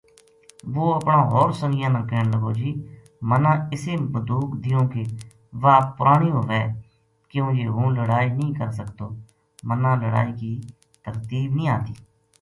[0.73, 2.69] وہ اپنا ہور سنگیاں نا کہن لگو جی
[3.29, 5.03] منا اِسی مدوک دیوں کی
[5.61, 6.61] واہ پرانی ہووے
[7.29, 9.05] کیوں جی ہوں لڑائی نیہہ کر سکتو
[9.67, 10.53] منا لڑائی کی
[11.05, 11.93] ترتیب نیہہ آتی